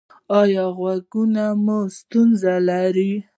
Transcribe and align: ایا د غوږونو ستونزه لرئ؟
ایا 0.39 0.65
د 0.71 0.73
غوږونو 0.77 1.77
ستونزه 1.97 2.53
لرئ؟ 2.67 3.13